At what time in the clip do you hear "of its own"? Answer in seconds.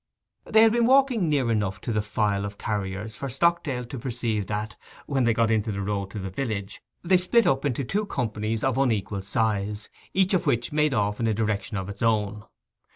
11.77-12.45